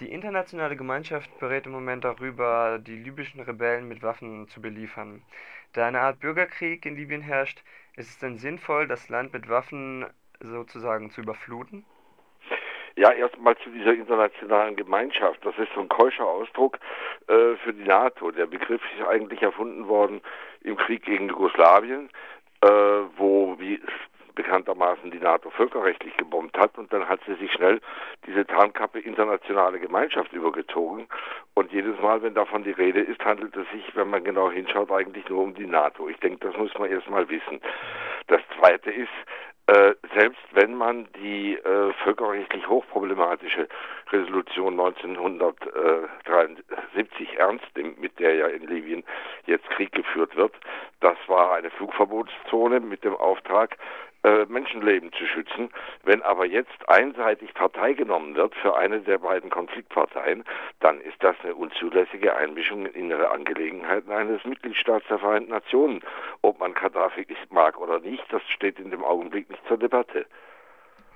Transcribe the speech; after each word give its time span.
Die 0.00 0.10
internationale 0.10 0.74
Gemeinschaft 0.74 1.38
berät 1.38 1.66
im 1.66 1.72
Moment 1.72 2.02
darüber, 2.02 2.80
die 2.80 2.96
libyschen 2.96 3.40
Rebellen 3.40 3.86
mit 3.86 4.02
Waffen 4.02 4.48
zu 4.48 4.60
beliefern. 4.60 5.22
Da 5.72 5.86
eine 5.86 6.00
Art 6.00 6.18
Bürgerkrieg 6.18 6.84
in 6.84 6.96
Libyen 6.96 7.20
herrscht, 7.20 7.62
ist 7.94 8.10
es 8.10 8.18
denn 8.18 8.36
sinnvoll, 8.36 8.88
das 8.88 9.08
Land 9.08 9.32
mit 9.32 9.48
Waffen 9.48 10.04
sozusagen 10.40 11.10
zu 11.10 11.20
überfluten? 11.20 11.84
Ja, 12.96 13.12
erstmal 13.12 13.56
zu 13.58 13.70
dieser 13.70 13.94
internationalen 13.94 14.74
Gemeinschaft. 14.74 15.44
Das 15.46 15.56
ist 15.58 15.72
so 15.74 15.82
ein 15.82 15.88
keuscher 15.88 16.26
Ausdruck 16.26 16.80
äh, 17.28 17.54
für 17.62 17.72
die 17.72 17.84
NATO. 17.84 18.32
Der 18.32 18.46
Begriff 18.46 18.82
ist 18.96 19.06
eigentlich 19.06 19.42
erfunden 19.42 19.86
worden 19.86 20.22
im 20.62 20.76
Krieg 20.76 21.04
gegen 21.04 21.28
Jugoslawien, 21.28 22.10
äh, 22.62 22.68
wo, 23.16 23.56
wie 23.60 23.80
bekanntermaßen 24.34 25.10
die 25.10 25.18
NATO 25.18 25.50
völkerrechtlich 25.50 26.16
gebombt 26.16 26.56
hat 26.58 26.76
und 26.78 26.92
dann 26.92 27.08
hat 27.08 27.20
sie 27.26 27.34
sich 27.34 27.52
schnell 27.52 27.80
diese 28.26 28.46
Tarnkappe 28.46 29.00
internationale 29.00 29.78
Gemeinschaft 29.78 30.32
übergezogen 30.32 31.06
und 31.54 31.72
jedes 31.72 31.98
Mal, 32.00 32.22
wenn 32.22 32.34
davon 32.34 32.64
die 32.64 32.72
Rede 32.72 33.00
ist, 33.00 33.24
handelt 33.24 33.56
es 33.56 33.68
sich, 33.70 33.94
wenn 33.94 34.10
man 34.10 34.24
genau 34.24 34.50
hinschaut, 34.50 34.90
eigentlich 34.90 35.28
nur 35.28 35.42
um 35.42 35.54
die 35.54 35.66
NATO. 35.66 36.08
Ich 36.08 36.18
denke, 36.18 36.46
das 36.46 36.56
muss 36.56 36.76
man 36.78 36.90
erstmal 36.90 37.28
wissen. 37.28 37.60
Das 38.26 38.40
Zweite 38.58 38.90
ist, 38.90 39.08
äh, 39.66 39.94
selbst 40.14 40.42
wenn 40.52 40.74
man 40.74 41.08
die 41.22 41.54
äh, 41.54 41.92
völkerrechtlich 42.02 42.68
hochproblematische 42.68 43.66
Resolution 44.12 44.78
1973 44.78 47.38
ernst 47.38 47.64
nimmt, 47.74 47.98
mit 47.98 48.18
der 48.18 48.34
ja 48.34 48.48
in 48.48 48.66
Libyen 48.66 49.04
jetzt 49.46 49.66
Krieg 49.70 49.92
geführt 49.92 50.36
wird, 50.36 50.52
das 51.00 51.16
war 51.28 51.54
eine 51.54 51.70
Flugverbotszone 51.70 52.80
mit 52.80 53.04
dem 53.04 53.16
Auftrag, 53.16 53.78
äh, 54.24 54.46
Menschenleben 54.48 55.12
zu 55.12 55.26
schützen. 55.26 55.70
Wenn 56.02 56.22
aber 56.22 56.46
jetzt 56.46 56.88
einseitig 56.88 57.54
Partei 57.54 57.92
genommen 57.92 58.34
wird 58.34 58.54
für 58.56 58.76
eine 58.76 59.00
der 59.00 59.18
beiden 59.18 59.50
Konfliktparteien, 59.50 60.44
dann 60.80 61.00
ist 61.00 61.22
das 61.22 61.36
eine 61.42 61.54
unzulässige 61.54 62.34
Einmischung 62.34 62.86
in 62.86 63.04
innere 63.04 63.30
Angelegenheiten 63.30 64.10
eines 64.10 64.44
Mitgliedstaats 64.44 65.06
der 65.08 65.18
Vereinten 65.18 65.50
Nationen. 65.50 66.00
Ob 66.42 66.58
man 66.58 66.74
Gaddafi 66.74 67.26
mag 67.50 67.78
oder 67.78 68.00
nicht, 68.00 68.24
das 68.32 68.42
steht 68.48 68.78
in 68.78 68.90
dem 68.90 69.04
Augenblick 69.04 69.50
nicht 69.50 69.66
zur 69.68 69.76
Debatte. 69.76 70.26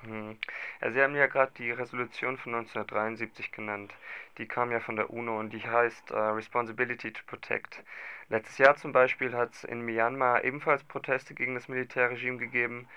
Hm. 0.02 0.38
Ja, 0.80 0.90
Sie 0.92 1.00
haben 1.02 1.14
ja 1.16 1.26
gerade 1.26 1.52
die 1.56 1.70
Resolution 1.70 2.36
von 2.38 2.54
1973 2.54 3.50
genannt. 3.52 3.94
Die 4.38 4.46
kam 4.46 4.70
ja 4.72 4.80
von 4.80 4.96
der 4.96 5.10
UNO 5.10 5.38
und 5.38 5.50
die 5.52 5.62
heißt 5.66 6.10
uh, 6.12 6.30
Responsibility 6.34 7.12
to 7.12 7.22
Protect. 7.26 7.82
Letztes 8.28 8.58
Jahr 8.58 8.76
zum 8.76 8.92
Beispiel 8.92 9.34
hat 9.34 9.54
es 9.54 9.64
in 9.64 9.80
Myanmar 9.82 10.44
ebenfalls 10.44 10.84
Proteste 10.84 11.34
gegen 11.34 11.54
das 11.54 11.68
Militärregime 11.68 12.38
gegeben, 12.38 12.88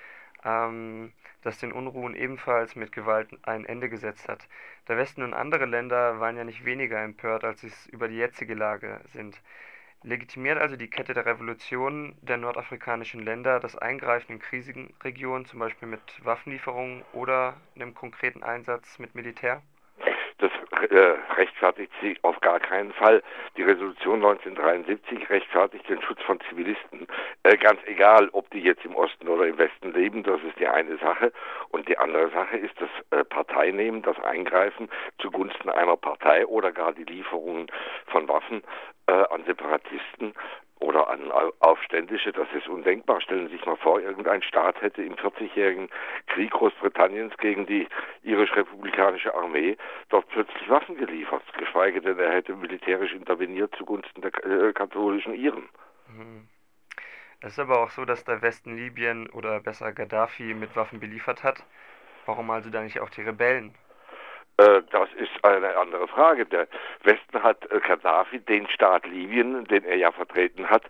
ähm, 0.44 1.14
das 1.44 1.58
den 1.60 1.72
Unruhen 1.72 2.16
ebenfalls 2.16 2.76
mit 2.76 2.92
Gewalt 2.92 3.30
ein 3.44 3.66
Ende 3.66 3.90
gesetzt 3.90 4.28
hat. 4.28 4.48
Der 4.88 4.98
Westen 4.98 5.24
und 5.24 5.34
andere 5.34 5.66
Länder 5.66 6.20
waren 6.20 6.38
ja 6.38 6.44
nicht 6.44 6.66
weniger 6.66 7.02
empört, 7.04 7.44
als 7.44 7.62
sie 7.62 7.68
es 7.68 7.88
über 7.88 8.08
die 8.08 8.18
jetzige 8.18 8.54
Lage 8.56 9.02
sind. 9.14 9.42
Legitimiert 10.04 10.60
also 10.60 10.76
die 10.76 10.90
Kette 10.90 11.14
der 11.14 11.26
Revolution 11.26 12.16
der 12.22 12.38
nordafrikanischen 12.38 13.20
Länder 13.20 13.60
das 13.60 13.76
Eingreifen 13.76 14.34
in 14.34 14.40
Krisenregionen, 14.40 15.46
zum 15.46 15.60
Beispiel 15.60 15.88
mit 15.88 16.24
Waffenlieferungen 16.24 17.04
oder 17.14 17.56
einem 17.76 17.94
konkreten 17.94 18.44
Einsatz 18.44 19.00
mit 19.00 19.16
Militär? 19.16 19.64
Äh, 20.90 21.16
rechtfertigt 21.38 21.92
sie 22.02 22.18
auf 22.24 22.40
gar 22.42 22.60
keinen 22.60 22.92
Fall. 22.94 23.22
Die 23.56 23.62
Resolution 23.62 24.16
1973 24.16 25.30
rechtfertigt 25.30 25.88
den 25.88 26.02
Schutz 26.02 26.22
von 26.24 26.40
Zivilisten. 26.50 27.08
Äh, 27.44 27.58
ganz 27.58 27.80
egal, 27.86 28.30
ob 28.32 28.50
die 28.50 28.62
jetzt 28.62 28.84
im 28.84 28.96
Osten 28.96 29.28
oder 29.28 29.46
im 29.48 29.58
Westen 29.58 29.94
leben, 29.94 30.24
das 30.24 30.42
ist 30.42 30.60
die 30.60 30.68
eine 30.68 30.98
Sache. 30.98 31.32
Und 31.70 31.88
die 31.88 31.98
andere 31.98 32.30
Sache 32.32 32.58
ist 32.58 32.74
das 32.80 32.90
äh, 33.12 33.24
Parteinehmen, 33.24 34.02
das 34.02 34.20
Eingreifen 34.24 34.90
zugunsten 35.20 35.70
einer 35.70 35.98
Partei 35.98 36.48
oder 36.48 36.72
gar 36.72 36.94
die 36.94 37.04
Lieferungen 37.04 37.68
von 38.08 38.28
Waffen 38.28 38.64
äh, 39.08 39.12
an 39.12 39.44
Separatisten 39.46 40.34
oder 40.82 41.10
an 41.10 41.32
Aufständische, 41.60 42.32
das 42.32 42.48
ist 42.58 42.68
undenkbar. 42.68 43.22
Stellen 43.22 43.48
Sie 43.48 43.56
sich 43.56 43.66
mal 43.66 43.78
vor, 43.78 44.02
irgendein 44.02 44.42
Staat 44.42 44.82
hätte 44.82 45.04
im 45.04 45.16
40-jährigen 45.16 45.90
Krieg 46.28 46.52
Großbritanniens 46.52 47.38
gegen 47.38 47.66
die 47.66 47.88
irisch-republikanische 48.24 49.34
Armee 49.34 49.78
dort 50.10 50.28
plötzlich 50.30 50.70
Waffen 50.70 50.98
geliefert, 50.98 51.44
geschweige 51.58 52.02
denn 52.02 52.20
er 52.20 52.34
hätte 52.34 52.56
militärisch 52.56 53.14
interveniert 53.14 53.74
zugunsten 53.76 54.22
der 54.22 54.32
äh, 54.46 54.74
katholischen 54.74 55.36
Iren. 55.36 55.70
Mhm. 56.08 56.48
Es 57.42 57.54
ist 57.54 57.60
aber 57.60 57.82
auch 57.82 57.90
so, 57.90 58.06
dass 58.06 58.24
der 58.24 58.42
Westen 58.42 58.76
Libyen 58.76 59.28
oder 59.30 59.60
besser 59.60 59.92
Gaddafi 59.92 60.54
mit 60.54 60.76
Waffen 60.76 61.00
beliefert 61.00 61.44
hat. 61.44 61.64
Warum 62.26 62.52
also 62.52 62.70
da 62.70 62.82
nicht 62.82 63.00
auch 63.00 63.10
die 63.10 63.22
Rebellen? 63.22 63.74
Äh, 64.62 64.84
das 64.92 65.10
ist 65.14 65.44
eine 65.44 65.76
andere 65.76 66.08
Frage. 66.08 66.46
Der 66.46 66.68
Westen 67.04 67.42
hat 67.42 67.70
äh, 67.72 67.80
Gaddafi, 67.80 68.40
den 68.40 68.68
Staat 68.68 69.08
Libyen, 69.08 69.66
den 69.66 69.84
er 69.84 69.96
ja 69.96 70.12
vertreten 70.12 70.70
hat, 70.70 70.84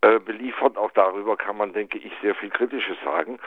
äh, 0.00 0.18
beliefert. 0.18 0.76
Auch 0.76 0.90
darüber 0.92 1.36
kann 1.36 1.56
man, 1.56 1.72
denke 1.72 1.98
ich, 1.98 2.12
sehr 2.20 2.34
viel 2.34 2.50
Kritisches 2.50 2.96
sagen. 3.04 3.38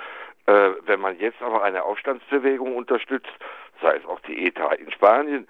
Wenn 0.47 0.99
man 0.99 1.17
jetzt 1.17 1.41
aber 1.41 1.63
eine 1.63 1.81
Aufstandsbewegung 1.81 2.75
unterstützt, 2.75 3.33
sei 3.81 3.95
es 3.95 4.05
auch 4.05 4.19
die 4.19 4.45
ETA 4.45 4.73
in 4.73 4.91
Spanien, 4.91 5.47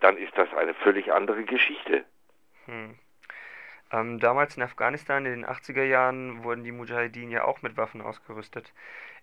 dann 0.00 0.18
ist 0.18 0.36
das 0.36 0.52
eine 0.52 0.74
völlig 0.74 1.10
andere 1.14 1.44
Geschichte. 1.44 2.04
Hm. 2.66 2.98
Ähm, 3.90 4.18
damals 4.18 4.58
in 4.58 4.62
Afghanistan 4.62 5.24
in 5.24 5.32
den 5.32 5.46
80er 5.46 5.84
Jahren 5.84 6.44
wurden 6.44 6.62
die 6.62 6.72
Mujahideen 6.72 7.30
ja 7.30 7.44
auch 7.44 7.62
mit 7.62 7.78
Waffen 7.78 8.02
ausgerüstet. 8.02 8.70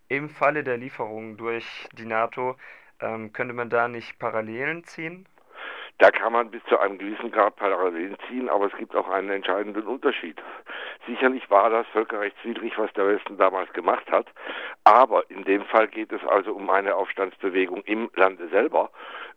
Im 0.07 0.28
Falle 0.28 0.63
der 0.63 0.78
Lieferung 0.78 1.38
durch 1.38 1.88
die 1.94 2.07
NATO 2.07 2.56
ähm, 3.01 3.34
könnte 3.34 3.53
man 3.53 3.69
da 3.69 3.88
nicht 3.88 4.19
Parallelen 4.19 4.84
ziehen? 4.84 5.25
Da 5.97 6.09
kann 6.09 6.34
man 6.34 6.50
bis 6.50 6.63
zu 6.66 6.79
einem 6.79 6.97
gewissen 6.97 7.31
Grad 7.31 7.57
Parallelen 7.57 8.17
ziehen, 8.28 8.50
aber 8.50 8.66
es 8.66 8.78
gibt 8.78 8.95
auch 8.95 9.07
einen 9.07 9.29
entscheidenden 9.29 9.84
Unterschied. 9.84 10.41
Sicherlich 11.07 11.50
war 11.50 11.69
das 11.69 11.88
völkerrechtswidrig, 11.88 12.78
was 12.78 12.94
der 12.94 13.07
Westen 13.07 13.38
damals 13.38 13.72
gemacht 13.73 14.09
hat, 14.12 14.28
aber 14.84 15.29
in 15.29 15.44
dem 15.44 15.66
Fall 15.66 15.88
geht 15.88 16.12
es 16.12 16.23
also 16.25 16.53
um 16.53 16.69
eine 16.69 16.95
Aufstandsbewegung 16.95 17.81
im 17.85 18.09
Lande 18.16 18.47
selber, 18.50 18.91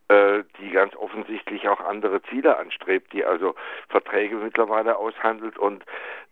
äh, 0.08 0.42
die 0.60 0.70
ganz 0.70 0.94
offensichtlich 0.96 1.66
auch 1.68 1.80
andere 1.80 2.20
Ziele 2.24 2.58
anstrebt, 2.58 3.12
die 3.14 3.24
also 3.24 3.54
Verträge 3.88 4.36
mittlerweile 4.36 4.98
aushandelt 4.98 5.56
und 5.58 5.84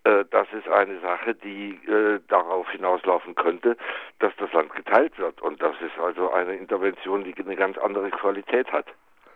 äh, 0.05 0.25
das 0.31 0.47
ist 0.53 0.69
eine 0.69 1.01
Sache, 1.01 1.35
die 1.35 1.81
äh, 1.87 2.21
darauf 2.29 2.69
hinauslaufen 2.71 3.35
könnte, 3.35 3.79
dass 4.19 4.35
das 4.37 4.53
Land 4.53 4.75
geteilt 4.75 5.19
wird 5.19 5.41
und 5.41 5.63
das 5.63 5.75
ist 5.81 5.99
also 5.99 6.31
eine 6.31 6.57
Intervention, 6.57 7.25
die 7.25 7.35
eine 7.39 7.57
ganz 7.57 7.79
andere 7.79 8.11
Qualität 8.11 8.71
hat. 8.71 8.87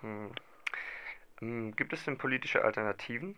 Hm. 0.03 0.31
Hm, 1.41 1.77
gibt 1.77 1.93
es 1.93 2.05
denn 2.05 2.19
politische 2.19 2.65
Alternativen? 2.65 3.37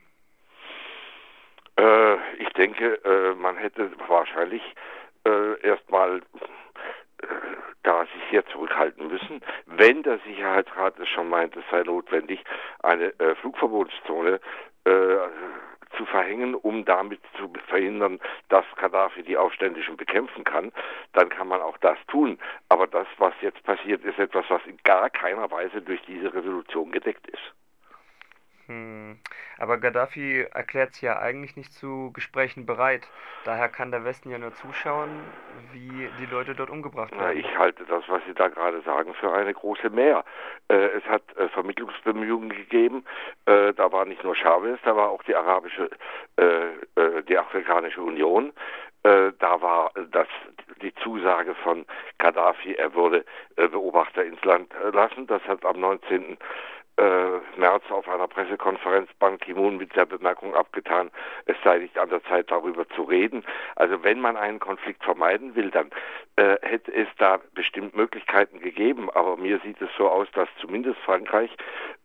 Äh, 1.78 2.16
ich 2.38 2.48
denke, 2.54 2.98
äh, 3.04 3.34
man 3.34 3.56
hätte 3.56 3.90
wahrscheinlich 4.08 4.62
äh, 5.24 5.60
erstmal 5.60 6.18
äh, 6.18 7.26
da 7.84 8.02
sich 8.02 8.22
sehr 8.30 8.44
zurückhalten 8.46 9.06
müssen. 9.06 9.40
Wenn 9.66 10.02
der 10.02 10.18
Sicherheitsrat 10.26 10.98
es 10.98 11.08
schon 11.08 11.28
meint, 11.28 11.56
es 11.56 11.64
sei 11.70 11.82
notwendig, 11.84 12.42
eine 12.82 13.18
äh, 13.20 13.34
Flugverbotszone 13.36 14.40
äh, 14.84 15.16
zu 15.96 16.04
verhängen, 16.06 16.54
um 16.54 16.84
damit 16.84 17.20
zu 17.36 17.52
verhindern, 17.68 18.20
dass 18.48 18.64
Gaddafi 18.76 19.22
die 19.22 19.36
Aufständischen 19.36 19.96
bekämpfen 19.96 20.44
kann, 20.44 20.72
dann 21.12 21.28
kann 21.28 21.48
man 21.48 21.60
auch 21.60 21.78
das 21.78 21.98
tun. 22.08 22.38
Aber 22.68 22.86
das, 22.86 23.06
was 23.18 23.34
jetzt 23.40 23.62
passiert, 23.62 24.04
ist 24.04 24.18
etwas, 24.18 24.44
was 24.48 24.64
in 24.66 24.78
gar 24.84 25.10
keiner 25.10 25.50
Weise 25.50 25.80
durch 25.80 26.02
diese 26.02 26.34
Resolution 26.34 26.90
gedeckt 26.90 27.26
ist. 27.28 27.54
Hm. 28.66 29.17
Aber 29.58 29.78
Gaddafi 29.78 30.46
erklärt 30.52 30.94
sich 30.94 31.02
ja 31.02 31.18
eigentlich 31.18 31.56
nicht 31.56 31.72
zu 31.72 32.12
Gesprächen 32.12 32.64
bereit. 32.66 33.08
Daher 33.44 33.68
kann 33.68 33.90
der 33.90 34.04
Westen 34.04 34.30
ja 34.30 34.38
nur 34.38 34.54
zuschauen, 34.54 35.10
wie 35.72 36.08
die 36.20 36.26
Leute 36.26 36.54
dort 36.54 36.70
umgebracht 36.70 37.10
werden. 37.12 37.24
Na, 37.24 37.32
ich 37.32 37.58
halte 37.58 37.84
das, 37.84 38.04
was 38.08 38.22
Sie 38.26 38.34
da 38.34 38.48
gerade 38.48 38.80
sagen, 38.82 39.14
für 39.14 39.32
eine 39.32 39.52
große 39.52 39.90
Mehr. 39.90 40.24
Äh, 40.68 40.74
es 40.74 41.04
hat 41.04 41.22
äh, 41.36 41.48
Vermittlungsbemühungen 41.48 42.50
gegeben. 42.50 43.04
Äh, 43.46 43.72
da 43.74 43.90
war 43.90 44.04
nicht 44.04 44.22
nur 44.22 44.36
Chavez, 44.36 44.78
da 44.84 44.94
war 44.96 45.10
auch 45.10 45.22
die 45.24 45.34
arabische, 45.34 45.90
äh, 46.36 46.68
äh, 47.00 47.22
die 47.24 47.38
afrikanische 47.38 48.00
Union. 48.00 48.52
Äh, 49.02 49.32
da 49.38 49.60
war 49.60 49.92
das 50.10 50.28
die 50.82 50.94
Zusage 50.96 51.54
von 51.56 51.84
Gaddafi, 52.18 52.74
er 52.74 52.94
würde 52.94 53.24
Beobachter 53.56 54.24
ins 54.24 54.42
Land 54.44 54.72
lassen. 54.92 55.26
Das 55.26 55.42
hat 55.42 55.64
am 55.64 55.80
19 55.80 56.38
äh, 56.98 57.58
März 57.58 57.84
auf 57.90 58.08
einer 58.08 58.26
Pressekonferenz 58.26 59.08
Ban 59.18 59.38
Ki-moon 59.38 59.76
mit 59.76 59.94
der 59.96 60.04
Bemerkung 60.04 60.54
abgetan, 60.54 61.10
es 61.46 61.56
sei 61.64 61.78
nicht 61.78 61.96
an 61.98 62.10
der 62.10 62.22
Zeit 62.24 62.50
darüber 62.50 62.88
zu 62.90 63.02
reden. 63.02 63.44
Also 63.76 64.02
wenn 64.02 64.20
man 64.20 64.36
einen 64.36 64.58
Konflikt 64.58 65.04
vermeiden 65.04 65.54
will, 65.54 65.70
dann 65.70 65.90
äh, 66.36 66.56
hätte 66.62 66.92
es 66.92 67.08
da 67.18 67.38
bestimmt 67.54 67.96
Möglichkeiten 67.96 68.60
gegeben. 68.60 69.08
Aber 69.10 69.36
mir 69.36 69.60
sieht 69.60 69.80
es 69.80 69.90
so 69.96 70.08
aus, 70.08 70.28
dass 70.32 70.48
zumindest 70.60 70.98
Frankreich 71.00 71.50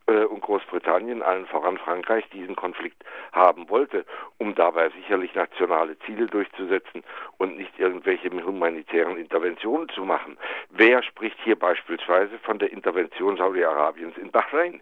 und 0.05 0.41
Großbritannien, 0.41 1.21
allen 1.21 1.45
voran 1.47 1.77
Frankreich, 1.77 2.27
diesen 2.29 2.55
Konflikt 2.55 3.03
haben 3.31 3.69
wollte, 3.69 4.05
um 4.38 4.53
dabei 4.55 4.89
sicherlich 4.89 5.33
nationale 5.33 5.97
Ziele 6.00 6.27
durchzusetzen 6.27 7.03
und 7.38 7.57
nicht 7.57 7.79
irgendwelche 7.79 8.29
humanitären 8.29 9.17
Interventionen 9.17 9.89
zu 9.89 10.03
machen. 10.03 10.38
Wer 10.69 11.03
spricht 11.03 11.38
hier 11.44 11.57
beispielsweise 11.57 12.38
von 12.39 12.59
der 12.59 12.71
Intervention 12.71 13.38
Saudi-Arabiens 13.38 14.17
in 14.17 14.31
Bahrain? 14.31 14.81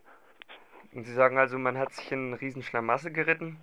Und 0.93 1.03
Sie 1.03 1.13
sagen 1.13 1.37
also, 1.37 1.57
man 1.57 1.77
hat 1.77 1.93
sich 1.93 2.11
in 2.11 2.19
einen 2.19 2.33
Riesenschlamassel 2.33 3.11
geritten. 3.13 3.57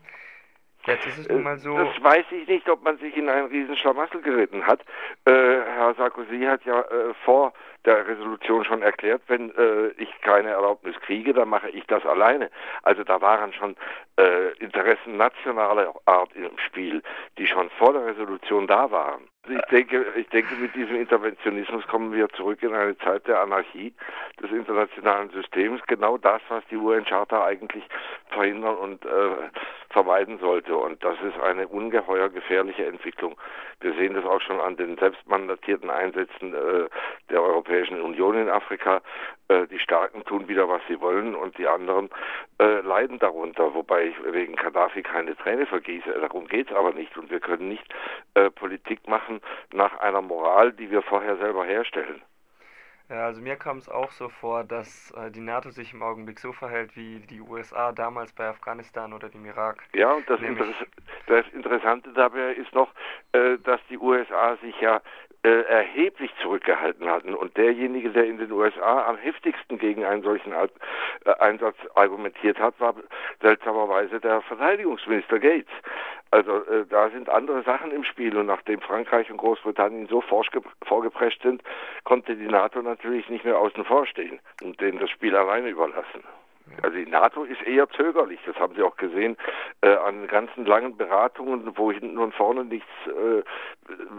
Jetzt 0.86 1.06
ist 1.06 1.18
es 1.18 1.28
nun 1.28 1.42
mal 1.42 1.58
so. 1.58 1.76
Das 1.76 2.02
weiß 2.02 2.24
ich 2.30 2.48
nicht, 2.48 2.68
ob 2.70 2.82
man 2.82 2.96
sich 2.98 3.14
in 3.16 3.28
einen 3.28 3.48
Riesenschlamassel 3.48 4.22
geritten 4.22 4.66
hat. 4.66 4.80
Äh, 5.26 5.32
Herr 5.32 5.94
Sarkozy 5.94 6.40
hat 6.44 6.64
ja 6.64 6.80
äh, 6.80 7.12
vor 7.24 7.52
der 7.84 8.06
Resolution 8.06 8.64
schon 8.64 8.82
erklärt, 8.82 9.22
wenn 9.28 9.50
äh, 9.56 9.88
ich 9.98 10.08
keine 10.20 10.50
Erlaubnis 10.50 10.96
kriege, 11.00 11.32
dann 11.32 11.48
mache 11.48 11.70
ich 11.70 11.86
das 11.86 12.04
alleine. 12.04 12.50
Also 12.82 13.04
da 13.04 13.20
waren 13.20 13.52
schon 13.52 13.76
äh, 14.18 14.52
Interessen 14.58 15.16
nationaler 15.16 15.94
Art 16.06 16.30
im 16.34 16.58
Spiel, 16.58 17.02
die 17.38 17.46
schon 17.46 17.70
vor 17.70 17.92
der 17.92 18.06
Resolution 18.06 18.66
da 18.66 18.90
waren. 18.90 19.28
Ich 19.48 19.62
denke, 19.70 20.04
ich 20.16 20.28
denke, 20.28 20.54
mit 20.56 20.74
diesem 20.74 20.96
Interventionismus 20.96 21.86
kommen 21.86 22.12
wir 22.12 22.28
zurück 22.30 22.62
in 22.62 22.74
eine 22.74 22.98
Zeit 22.98 23.26
der 23.26 23.40
Anarchie 23.40 23.94
des 24.42 24.50
internationalen 24.50 25.30
Systems. 25.30 25.80
Genau 25.86 26.18
das, 26.18 26.42
was 26.48 26.62
die 26.70 26.76
UN-Charta 26.76 27.44
eigentlich 27.44 27.84
verhindern 28.28 28.76
und 28.76 29.04
äh, 29.06 29.08
vermeiden 29.90 30.38
sollte. 30.38 30.76
Und 30.76 31.02
das 31.02 31.16
ist 31.22 31.38
eine 31.40 31.68
ungeheuer 31.68 32.28
gefährliche 32.28 32.86
Entwicklung. 32.86 33.36
Wir 33.80 33.94
sehen 33.94 34.14
das 34.14 34.24
auch 34.24 34.40
schon 34.40 34.60
an 34.60 34.76
den 34.76 34.96
selbstmandatierten 34.96 35.90
Einsätzen 35.90 36.54
äh, 36.54 36.88
der 37.30 37.42
Europäischen 37.42 38.00
Union 38.00 38.36
in 38.36 38.48
Afrika. 38.48 39.00
Äh, 39.48 39.66
die 39.68 39.78
Starken 39.78 40.24
tun 40.24 40.48
wieder, 40.48 40.68
was 40.68 40.82
sie 40.88 41.00
wollen 41.00 41.34
und 41.34 41.56
die 41.58 41.66
anderen 41.66 42.10
äh, 42.60 42.80
leiden 42.80 43.18
darunter. 43.18 43.74
Wobei 43.74 44.06
ich 44.06 44.16
wegen 44.32 44.56
Gaddafi 44.56 45.02
keine 45.02 45.36
Träne 45.36 45.66
vergieße. 45.66 46.10
Darum 46.20 46.46
geht 46.48 46.70
es 46.70 46.76
aber 46.76 46.92
nicht. 46.92 47.16
Und 47.16 47.30
wir 47.30 47.40
können 47.40 47.68
nicht 47.68 47.86
äh, 48.34 48.50
Politik 48.50 49.06
machen, 49.08 49.40
nach 49.72 49.98
einer 50.00 50.22
Moral, 50.22 50.72
die 50.72 50.90
wir 50.90 51.02
vorher 51.02 51.36
selber 51.36 51.64
herstellen. 51.64 52.22
Ja, 53.08 53.24
also 53.24 53.40
mir 53.40 53.56
kam 53.56 53.78
es 53.78 53.88
auch 53.88 54.10
so 54.12 54.28
vor, 54.28 54.64
dass 54.64 55.10
äh, 55.12 55.30
die 55.30 55.40
NATO 55.40 55.70
sich 55.70 55.94
im 55.94 56.02
Augenblick 56.02 56.38
so 56.38 56.52
verhält 56.52 56.94
wie 56.94 57.20
die 57.20 57.40
USA 57.40 57.90
damals 57.92 58.32
bei 58.32 58.46
Afghanistan 58.46 59.14
oder 59.14 59.30
dem 59.30 59.46
Irak. 59.46 59.82
Ja, 59.94 60.12
und 60.12 60.28
das, 60.28 60.40
Interess 60.42 60.74
das 61.26 61.46
Interessante 61.54 62.12
dabei 62.12 62.52
ist 62.52 62.72
noch, 62.74 62.92
äh, 63.32 63.56
dass 63.64 63.80
die 63.88 63.96
USA 63.96 64.56
sich 64.56 64.78
ja 64.80 65.00
äh, 65.44 65.62
erheblich 65.62 66.30
zurückgehalten 66.42 67.08
hatten. 67.08 67.34
Und 67.34 67.56
derjenige, 67.56 68.10
der 68.10 68.24
in 68.24 68.38
den 68.38 68.50
USA 68.50 69.06
am 69.06 69.16
heftigsten 69.16 69.78
gegen 69.78 70.04
einen 70.04 70.22
solchen 70.22 70.52
Al 70.52 70.68
äh, 71.24 71.30
Einsatz 71.38 71.76
argumentiert 71.94 72.58
hat, 72.58 72.78
war 72.80 72.94
seltsamerweise 73.40 74.20
der 74.20 74.42
Verteidigungsminister 74.42 75.38
Gates. 75.38 75.72
Also 76.30 76.64
äh, 76.64 76.84
da 76.88 77.08
sind 77.10 77.28
andere 77.28 77.62
Sachen 77.62 77.92
im 77.92 78.04
Spiel 78.04 78.36
und 78.36 78.46
nachdem 78.46 78.80
Frankreich 78.80 79.30
und 79.30 79.38
Großbritannien 79.38 80.08
so 80.08 80.20
vorgeprescht 80.20 81.42
sind, 81.42 81.62
konnte 82.04 82.36
die 82.36 82.46
NATO 82.46 82.82
natürlich 82.82 83.28
nicht 83.28 83.44
mehr 83.44 83.58
außen 83.58 83.84
vor 83.84 84.06
stehen 84.06 84.40
und 84.62 84.80
denen 84.80 84.98
das 84.98 85.10
Spiel 85.10 85.36
alleine 85.36 85.68
überlassen. 85.68 86.24
Also 86.82 86.96
die 86.96 87.10
NATO 87.10 87.44
ist 87.44 87.62
eher 87.62 87.88
zögerlich, 87.90 88.40
das 88.46 88.56
haben 88.56 88.74
Sie 88.74 88.82
auch 88.82 88.96
gesehen 88.96 89.36
äh, 89.80 89.94
an 89.94 90.26
ganzen 90.26 90.64
langen 90.64 90.96
Beratungen, 90.96 91.72
wo 91.76 91.92
hinten 91.92 92.18
und 92.18 92.34
vorne 92.34 92.64
nichts 92.64 92.88
äh, 93.06 93.42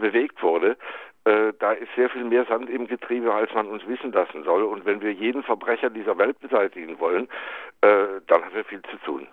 bewegt 0.00 0.42
wurde. 0.42 0.76
Äh, 1.24 1.52
da 1.58 1.72
ist 1.72 1.94
sehr 1.96 2.08
viel 2.08 2.24
mehr 2.24 2.46
Sand 2.46 2.70
im 2.70 2.86
Getriebe, 2.86 3.32
als 3.32 3.52
man 3.54 3.66
uns 3.68 3.86
wissen 3.86 4.12
lassen 4.12 4.42
soll. 4.44 4.62
Und 4.62 4.84
wenn 4.86 5.02
wir 5.02 5.12
jeden 5.12 5.42
Verbrecher 5.42 5.90
dieser 5.90 6.16
Welt 6.18 6.38
beseitigen 6.40 6.98
wollen, 6.98 7.28
äh, 7.82 8.20
dann 8.26 8.44
haben 8.44 8.54
wir 8.54 8.64
viel 8.64 8.82
zu 8.82 8.96
tun. 9.04 9.28